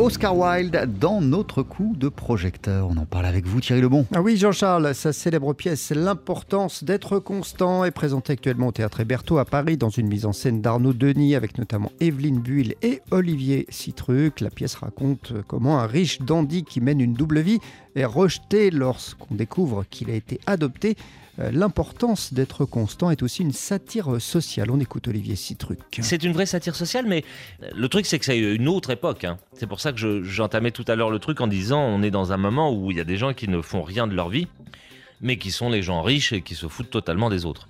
Oscar 0.00 0.34
Wilde 0.34 0.88
dans 0.98 1.20
notre 1.20 1.62
coup 1.62 1.94
de 1.94 2.08
projecteur. 2.08 2.88
On 2.88 2.96
en 2.96 3.04
parle 3.04 3.26
avec 3.26 3.46
vous, 3.46 3.60
Thierry 3.60 3.82
Lebon. 3.82 4.06
Ah 4.14 4.22
oui, 4.22 4.38
Jean-Charles, 4.38 4.94
sa 4.94 5.12
célèbre 5.12 5.52
pièce 5.52 5.90
L'importance 5.94 6.84
d'être 6.84 7.18
constant 7.18 7.84
est 7.84 7.90
présentée 7.90 8.32
actuellement 8.32 8.68
au 8.68 8.72
Théâtre 8.72 9.00
Héberto 9.00 9.36
à 9.36 9.44
Paris 9.44 9.76
dans 9.76 9.90
une 9.90 10.08
mise 10.08 10.24
en 10.24 10.32
scène 10.32 10.62
d'Arnaud 10.62 10.94
Denis 10.94 11.34
avec 11.34 11.58
notamment 11.58 11.92
Evelyne 12.00 12.40
Buil 12.40 12.76
et 12.80 13.02
Olivier 13.10 13.66
Citruc. 13.68 14.40
La 14.40 14.48
pièce 14.48 14.74
raconte 14.76 15.34
comment 15.46 15.78
un 15.78 15.86
riche 15.86 16.22
dandy 16.22 16.64
qui 16.64 16.80
mène 16.80 17.02
une 17.02 17.12
double 17.12 17.40
vie 17.40 17.58
est 17.94 18.06
rejeté 18.06 18.70
lorsqu'on 18.70 19.34
découvre 19.34 19.84
qu'il 19.90 20.08
a 20.08 20.14
été 20.14 20.40
adopté 20.46 20.96
l'importance 21.52 22.32
d'être 22.32 22.64
constant 22.64 23.10
est 23.10 23.22
aussi 23.22 23.42
une 23.42 23.52
satire 23.52 24.20
sociale. 24.20 24.70
On 24.70 24.80
écoute 24.80 25.08
Olivier 25.08 25.36
Citruc. 25.36 25.78
C'est 26.00 26.22
une 26.24 26.32
vraie 26.32 26.46
satire 26.46 26.74
sociale, 26.74 27.06
mais 27.06 27.24
le 27.74 27.88
truc 27.88 28.06
c'est 28.06 28.18
que 28.18 28.24
c'est 28.24 28.38
une 28.38 28.68
autre 28.68 28.90
époque. 28.90 29.24
Hein. 29.24 29.38
C'est 29.54 29.66
pour 29.66 29.80
ça 29.80 29.92
que 29.92 30.22
j'entamais 30.22 30.70
tout 30.70 30.84
à 30.88 30.96
l'heure 30.96 31.10
le 31.10 31.18
truc 31.18 31.40
en 31.40 31.46
disant 31.46 31.80
on 31.80 32.02
est 32.02 32.10
dans 32.10 32.32
un 32.32 32.36
moment 32.36 32.72
où 32.72 32.90
il 32.90 32.96
y 32.96 33.00
a 33.00 33.04
des 33.04 33.16
gens 33.16 33.32
qui 33.32 33.48
ne 33.48 33.60
font 33.60 33.82
rien 33.82 34.06
de 34.06 34.14
leur 34.14 34.28
vie, 34.28 34.48
mais 35.20 35.36
qui 35.36 35.50
sont 35.50 35.70
les 35.70 35.82
gens 35.82 36.02
riches 36.02 36.32
et 36.32 36.42
qui 36.42 36.54
se 36.54 36.68
foutent 36.68 36.90
totalement 36.90 37.30
des 37.30 37.44
autres. 37.44 37.68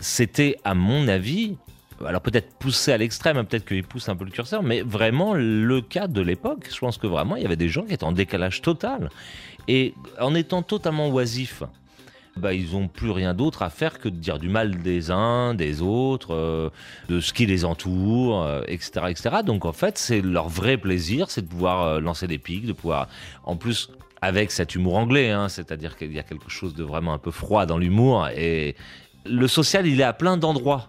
C'était, 0.00 0.56
à 0.64 0.74
mon 0.74 1.06
avis, 1.06 1.56
alors 2.04 2.20
peut-être 2.20 2.54
poussé 2.58 2.92
à 2.92 2.98
l'extrême, 2.98 3.36
hein, 3.36 3.44
peut-être 3.44 3.64
qu'il 3.64 3.84
pousse 3.84 4.08
un 4.08 4.16
peu 4.16 4.24
le 4.24 4.30
curseur, 4.30 4.62
mais 4.62 4.82
vraiment 4.82 5.34
le 5.34 5.80
cas 5.80 6.08
de 6.08 6.20
l'époque. 6.20 6.68
Je 6.72 6.78
pense 6.78 6.98
que 6.98 7.06
vraiment 7.06 7.36
il 7.36 7.42
y 7.42 7.46
avait 7.46 7.56
des 7.56 7.68
gens 7.68 7.82
qui 7.82 7.94
étaient 7.94 8.04
en 8.04 8.12
décalage 8.12 8.62
total. 8.62 9.10
Et 9.68 9.94
en 10.20 10.34
étant 10.34 10.62
totalement 10.62 11.08
oisifs, 11.08 11.62
bah, 12.36 12.54
ils 12.54 12.72
n'ont 12.72 12.88
plus 12.88 13.10
rien 13.10 13.34
d'autre 13.34 13.62
à 13.62 13.70
faire 13.70 13.98
que 13.98 14.08
de 14.08 14.16
dire 14.16 14.38
du 14.38 14.48
mal 14.48 14.82
des 14.82 15.10
uns, 15.10 15.54
des 15.54 15.82
autres, 15.82 16.34
euh, 16.34 16.70
de 17.08 17.20
ce 17.20 17.32
qui 17.32 17.46
les 17.46 17.64
entoure, 17.64 18.46
etc., 18.66 18.90
euh, 18.96 19.06
etc. 19.08 19.36
Donc 19.44 19.64
en 19.64 19.72
fait, 19.72 19.98
c'est 19.98 20.22
leur 20.22 20.48
vrai 20.48 20.76
plaisir, 20.76 21.30
c'est 21.30 21.42
de 21.42 21.48
pouvoir 21.48 21.82
euh, 21.82 22.00
lancer 22.00 22.26
des 22.26 22.38
pics, 22.38 22.66
de 22.66 22.72
pouvoir, 22.72 23.08
en 23.44 23.56
plus, 23.56 23.90
avec 24.22 24.50
cet 24.50 24.74
humour 24.74 24.96
anglais, 24.96 25.30
hein, 25.30 25.48
c'est-à-dire 25.48 25.96
qu'il 25.96 26.12
y 26.12 26.18
a 26.18 26.22
quelque 26.22 26.48
chose 26.48 26.74
de 26.74 26.84
vraiment 26.84 27.12
un 27.12 27.18
peu 27.18 27.30
froid 27.30 27.66
dans 27.66 27.78
l'humour, 27.78 28.28
et 28.28 28.76
le 29.26 29.48
social, 29.48 29.86
il 29.86 30.00
est 30.00 30.04
à 30.04 30.12
plein 30.12 30.36
d'endroits. 30.36 30.88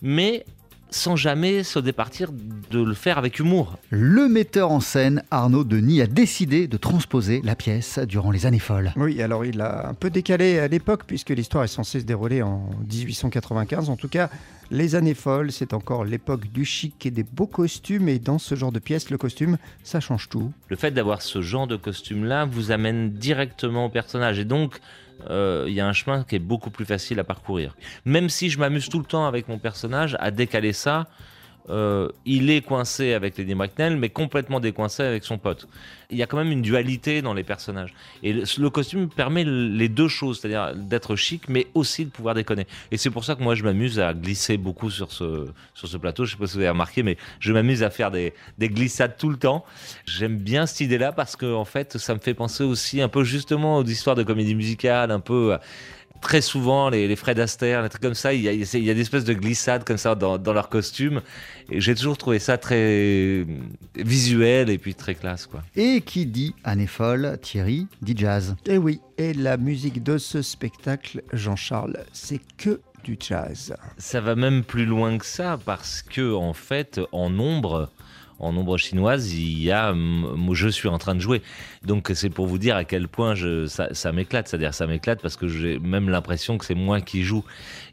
Mais 0.00 0.44
sans 0.90 1.16
jamais 1.16 1.62
se 1.62 1.78
départir 1.78 2.30
de 2.70 2.82
le 2.82 2.94
faire 2.94 3.18
avec 3.18 3.38
humour. 3.38 3.76
Le 3.90 4.28
metteur 4.28 4.70
en 4.70 4.80
scène 4.80 5.22
Arnaud 5.30 5.64
Denis 5.64 6.00
a 6.00 6.06
décidé 6.06 6.66
de 6.66 6.76
transposer 6.76 7.40
la 7.44 7.54
pièce 7.54 7.98
durant 7.98 8.30
les 8.30 8.46
années 8.46 8.58
folles. 8.58 8.92
Oui, 8.96 9.20
alors 9.22 9.44
il 9.44 9.60
a 9.60 9.88
un 9.88 9.94
peu 9.94 10.10
décalé 10.10 10.58
à 10.58 10.68
l'époque 10.68 11.04
puisque 11.06 11.30
l'histoire 11.30 11.64
est 11.64 11.68
censée 11.68 12.00
se 12.00 12.04
dérouler 12.04 12.42
en 12.42 12.70
1895. 12.90 13.90
En 13.90 13.96
tout 13.96 14.08
cas, 14.08 14.30
les 14.70 14.94
années 14.94 15.14
folles, 15.14 15.50
c'est 15.50 15.72
encore 15.72 16.04
l'époque 16.04 16.50
du 16.52 16.64
chic 16.64 17.06
et 17.06 17.10
des 17.10 17.22
beaux 17.22 17.46
costumes. 17.46 18.08
Et 18.08 18.18
dans 18.18 18.38
ce 18.38 18.54
genre 18.54 18.72
de 18.72 18.78
pièce, 18.78 19.10
le 19.10 19.18
costume, 19.18 19.56
ça 19.82 20.00
change 20.00 20.28
tout. 20.28 20.52
Le 20.68 20.76
fait 20.76 20.90
d'avoir 20.90 21.22
ce 21.22 21.40
genre 21.40 21.66
de 21.66 21.76
costume-là 21.76 22.44
vous 22.44 22.70
amène 22.70 23.10
directement 23.10 23.86
au 23.86 23.88
personnage. 23.88 24.38
Et 24.38 24.44
donc, 24.44 24.78
euh, 25.28 25.64
il 25.66 25.74
y 25.74 25.80
a 25.80 25.86
un 25.86 25.92
chemin 25.92 26.24
qui 26.24 26.36
est 26.36 26.40
beaucoup 26.40 26.70
plus 26.70 26.84
facile 26.84 27.18
à 27.20 27.24
parcourir. 27.24 27.76
Même 28.04 28.28
si 28.28 28.50
je 28.50 28.58
m'amuse 28.58 28.88
tout 28.88 28.98
le 28.98 29.04
temps 29.04 29.26
avec 29.26 29.48
mon 29.48 29.58
personnage 29.58 30.16
à 30.20 30.30
décaler 30.30 30.72
ça, 30.72 31.06
euh, 31.70 32.08
il 32.24 32.50
est 32.50 32.62
coincé 32.62 33.12
avec 33.12 33.36
Lady 33.36 33.54
McNeil, 33.54 33.96
mais 33.96 34.08
complètement 34.08 34.60
décoincé 34.60 35.02
avec 35.02 35.24
son 35.24 35.38
pote. 35.38 35.68
Il 36.10 36.16
y 36.16 36.22
a 36.22 36.26
quand 36.26 36.38
même 36.38 36.50
une 36.50 36.62
dualité 36.62 37.20
dans 37.20 37.34
les 37.34 37.44
personnages. 37.44 37.94
Et 38.22 38.32
le, 38.32 38.70
costume 38.70 39.08
permet 39.08 39.44
les 39.44 39.88
deux 39.90 40.08
choses, 40.08 40.40
c'est-à-dire 40.40 40.74
d'être 40.74 41.16
chic, 41.16 41.48
mais 41.48 41.66
aussi 41.74 42.06
de 42.06 42.10
pouvoir 42.10 42.34
déconner. 42.34 42.66
Et 42.90 42.96
c'est 42.96 43.10
pour 43.10 43.24
ça 43.24 43.34
que 43.34 43.42
moi, 43.42 43.54
je 43.54 43.62
m'amuse 43.62 44.00
à 44.00 44.14
glisser 44.14 44.56
beaucoup 44.56 44.90
sur 44.90 45.12
ce, 45.12 45.48
sur 45.74 45.88
ce 45.88 45.96
plateau. 45.98 46.24
Je 46.24 46.32
sais 46.32 46.38
pas 46.38 46.46
si 46.46 46.54
vous 46.54 46.60
avez 46.60 46.70
remarqué, 46.70 47.02
mais 47.02 47.18
je 47.40 47.52
m'amuse 47.52 47.82
à 47.82 47.90
faire 47.90 48.10
des, 48.10 48.32
des, 48.56 48.70
glissades 48.70 49.16
tout 49.18 49.28
le 49.28 49.36
temps. 49.36 49.66
J'aime 50.06 50.38
bien 50.38 50.64
cette 50.64 50.80
idée-là 50.80 51.12
parce 51.12 51.36
que, 51.36 51.52
en 51.54 51.66
fait, 51.66 51.98
ça 51.98 52.14
me 52.14 52.20
fait 52.20 52.34
penser 52.34 52.64
aussi 52.64 53.02
un 53.02 53.08
peu 53.08 53.22
justement 53.24 53.76
aux 53.76 53.84
histoires 53.84 54.16
de 54.16 54.22
comédie 54.22 54.54
musicale, 54.54 55.10
un 55.10 55.20
peu 55.20 55.58
très 56.20 56.40
souvent, 56.40 56.90
les, 56.90 57.08
les 57.08 57.16
Fred 57.16 57.38
Astaire, 57.38 57.82
les 57.82 57.88
trucs 57.88 58.02
comme 58.02 58.14
ça, 58.14 58.32
il 58.32 58.42
y 58.42 58.48
a, 58.48 58.52
il 58.52 58.84
y 58.84 58.90
a 58.90 58.94
des 58.94 59.00
espèces 59.00 59.24
de 59.24 59.34
glissades 59.34 59.84
comme 59.84 59.98
ça 59.98 60.14
dans, 60.14 60.38
dans 60.38 60.52
leur 60.52 60.68
costume. 60.68 61.22
Et 61.70 61.80
j'ai 61.80 61.94
toujours 61.94 62.16
trouvé 62.16 62.38
ça 62.38 62.58
très 62.58 63.46
visuel 63.96 64.70
et 64.70 64.78
puis 64.78 64.94
très 64.94 65.14
classe. 65.14 65.46
Quoi. 65.46 65.62
Et 65.76 66.00
qui 66.00 66.26
dit 66.26 66.54
année 66.64 66.86
folle, 66.86 67.38
Thierry 67.42 67.86
dit 68.02 68.14
jazz. 68.16 68.56
Et 68.66 68.74
eh 68.74 68.78
oui, 68.78 69.00
et 69.16 69.34
la 69.34 69.56
musique 69.56 70.02
de 70.02 70.18
ce 70.18 70.42
spectacle, 70.42 71.22
Jean-Charles, 71.32 71.98
c'est 72.12 72.40
que 72.56 72.80
du 73.04 73.16
jazz. 73.18 73.74
Ça 73.96 74.20
va 74.20 74.34
même 74.34 74.64
plus 74.64 74.86
loin 74.86 75.18
que 75.18 75.26
ça 75.26 75.58
parce 75.64 76.02
que, 76.02 76.34
en 76.34 76.52
fait, 76.52 77.00
en 77.12 77.30
nombre, 77.30 77.90
en 78.38 78.52
nombre 78.52 78.76
chinoise, 78.76 79.34
il 79.34 79.62
y 79.62 79.70
a 79.70 79.94
je 80.52 80.68
suis 80.68 80.88
en 80.88 80.98
train 80.98 81.14
de 81.14 81.20
jouer. 81.20 81.42
Donc 81.84 82.10
c'est 82.14 82.30
pour 82.30 82.46
vous 82.46 82.58
dire 82.58 82.76
à 82.76 82.84
quel 82.84 83.08
point 83.08 83.34
ça, 83.66 84.12
m'éclate. 84.12 84.48
C'est-à-dire 84.48 84.74
ça 84.74 84.86
m'éclate 84.86 85.20
parce 85.20 85.36
que 85.36 85.48
j'ai 85.48 85.78
même 85.78 86.08
l'impression 86.08 86.58
que 86.58 86.64
c'est 86.64 86.74
moi 86.74 87.00
qui 87.00 87.22
joue. 87.22 87.44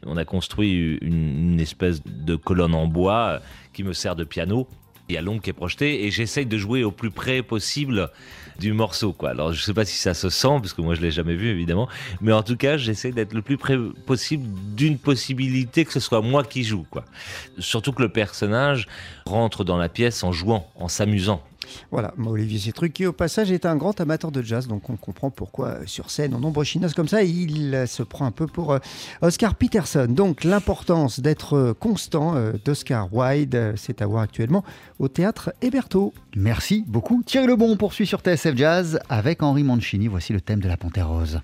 On 0.04 0.16
a 0.16 0.24
construit 0.24 0.98
une 1.00 1.60
espèce 1.60 2.02
de 2.04 2.36
colonne 2.36 2.74
en 2.74 2.86
bois 2.86 3.40
qui 3.72 3.82
me 3.84 3.92
sert 3.92 4.16
de 4.16 4.24
piano 4.24 4.68
il 5.08 5.14
y 5.14 5.18
a 5.18 5.22
l'ombre 5.22 5.40
qui 5.40 5.50
est 5.50 5.54
projetée 5.54 6.04
et 6.04 6.10
j'essaye 6.10 6.46
de 6.46 6.58
jouer 6.58 6.84
au 6.84 6.90
plus 6.90 7.10
près 7.10 7.42
possible 7.42 8.10
du 8.58 8.72
morceau. 8.72 9.12
Quoi. 9.12 9.30
Alors 9.30 9.52
je 9.52 9.62
sais 9.62 9.74
pas 9.74 9.84
si 9.84 9.96
ça 9.96 10.14
se 10.14 10.30
sent, 10.30 10.58
parce 10.60 10.72
que 10.72 10.80
moi 10.80 10.94
je 10.94 11.00
l'ai 11.00 11.10
jamais 11.10 11.34
vu 11.34 11.48
évidemment, 11.48 11.88
mais 12.20 12.32
en 12.32 12.42
tout 12.42 12.56
cas 12.56 12.76
j'essaie 12.76 13.12
d'être 13.12 13.34
le 13.34 13.42
plus 13.42 13.56
près 13.56 13.76
possible 14.06 14.46
d'une 14.74 14.98
possibilité 14.98 15.84
que 15.84 15.92
ce 15.92 16.00
soit 16.00 16.22
moi 16.22 16.44
qui 16.44 16.64
joue. 16.64 16.86
Quoi. 16.90 17.04
Surtout 17.58 17.92
que 17.92 18.02
le 18.02 18.08
personnage 18.08 18.86
rentre 19.26 19.64
dans 19.64 19.76
la 19.76 19.88
pièce 19.88 20.24
en 20.24 20.32
jouant, 20.32 20.70
en 20.76 20.88
s'amusant. 20.88 21.42
Voilà, 21.90 22.14
Olivier 22.24 22.58
Citruc, 22.58 22.92
qui 22.92 23.06
au 23.06 23.12
passage 23.12 23.50
est 23.50 23.66
un 23.66 23.76
grand 23.76 24.00
amateur 24.00 24.30
de 24.30 24.42
jazz, 24.42 24.68
donc 24.68 24.90
on 24.90 24.96
comprend 24.96 25.30
pourquoi 25.30 25.68
euh, 25.68 25.82
sur 25.86 26.10
scène, 26.10 26.34
en 26.34 26.40
nombre 26.40 26.64
chinoise 26.64 26.94
comme 26.94 27.08
ça, 27.08 27.22
il 27.22 27.74
euh, 27.74 27.86
se 27.86 28.02
prend 28.02 28.26
un 28.26 28.30
peu 28.30 28.46
pour 28.46 28.72
euh, 28.72 28.78
Oscar 29.22 29.54
Peterson. 29.54 30.06
Donc 30.08 30.44
l'importance 30.44 31.20
d'être 31.20 31.74
constant 31.78 32.34
d'Oscar 32.64 33.12
Wilde, 33.12 33.74
c'est 33.76 34.02
à 34.02 34.06
voir 34.06 34.22
actuellement 34.22 34.64
au 34.98 35.08
théâtre 35.08 35.52
Héberto. 35.62 36.12
Merci 36.36 36.84
beaucoup. 36.86 37.22
Thierry 37.24 37.46
Lebon 37.46 37.76
poursuit 37.76 38.06
sur 38.06 38.20
TSF 38.20 38.56
Jazz 38.56 39.00
avec 39.08 39.42
Henri 39.42 39.62
Mancini. 39.62 40.08
Voici 40.08 40.32
le 40.32 40.40
thème 40.40 40.60
de 40.60 40.68
la 40.68 40.76
Panthère 40.76 41.08
Rose. 41.08 41.40